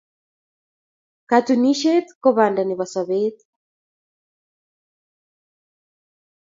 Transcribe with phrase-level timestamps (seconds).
[1.29, 3.37] Katunisyet ko banda nebo sobeet.